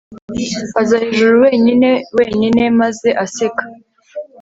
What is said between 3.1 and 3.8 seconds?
aseka